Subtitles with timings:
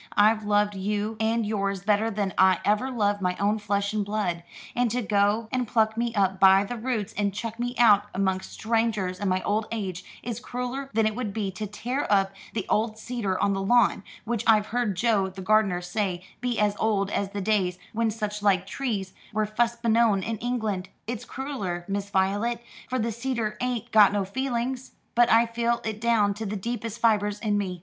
[0.17, 4.41] I've loved you and yours better than I ever loved my own flesh and blood:
[4.75, 8.51] and to go and pluck me up by the roots and chuck me out amongst
[8.51, 12.65] strangers in my old age, is crueller than it would be to tear up the
[12.67, 17.11] old cedar on the lawn, which I've heard Joe the gardener say be as old
[17.11, 20.89] as the days when such like trees was fust beknown in England.
[21.05, 22.59] It's crueller, Miss Voylet,
[22.89, 26.97] for the cedar ain't got no feelings but I feel it down to the deepest
[26.99, 27.79] fibres in me.